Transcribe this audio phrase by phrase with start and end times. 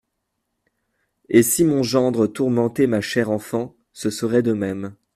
[1.29, 4.95] Et si mon gendre tourmentait ma chère enfant, ce serait de même.